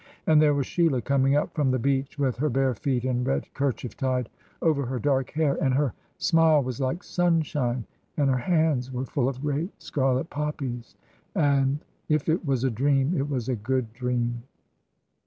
And 0.25 0.41
there 0.41 0.55
was 0.55 0.65
Sheila 0.65 0.99
coming 0.99 1.35
up 1.35 1.53
from 1.53 1.69
the 1.69 1.77
beach, 1.77 2.17
with 2.17 2.37
her 2.37 2.49
bare 2.49 2.73
feet, 2.73 3.03
and 3.03 3.23
red 3.23 3.53
kerchief 3.53 3.95
tied 3.95 4.29
over 4.59 4.87
her 4.87 4.97
dark 4.97 5.29
hair; 5.29 5.57
and 5.63 5.75
her 5.75 5.93
smile 6.17 6.63
was 6.63 6.79
like 6.79 7.03
sunshine, 7.03 7.85
and 8.17 8.27
her 8.27 8.37
hands 8.37 8.91
were 8.91 9.05
full 9.05 9.29
of 9.29 9.41
great 9.43 9.79
scarlet 9.79 10.31
poppies. 10.31 10.95
And 11.35 11.85
if 12.09 12.27
it 12.29 12.43
was 12.43 12.63
a 12.63 12.71
dream, 12.71 13.15
it 13.15 13.29
was 13.29 13.47
a 13.47 13.55
good 13.55 13.93
dream." 13.93 14.41